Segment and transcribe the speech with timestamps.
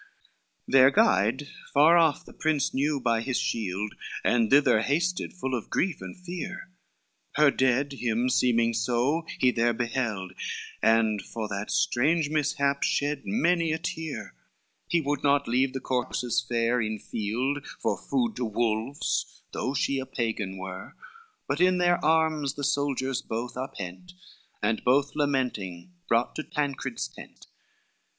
[0.65, 3.93] LXXII Their guide far off the prince knew by his shield,
[4.23, 6.71] And thither hasted full of grief and fear,
[7.33, 10.33] Her dead, him seeming so, he there beheld,
[10.81, 14.33] And for that strange mishap shed many a tear;
[14.87, 19.99] He would not leave the corpses fair in field For food to wolves, though she
[19.99, 20.95] a Pagan were,
[21.47, 24.13] But in their arms the soldiers both uphent,
[24.63, 27.45] And both lamenting brought to Tancred's tent.